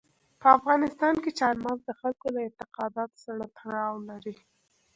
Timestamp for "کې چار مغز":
1.23-1.81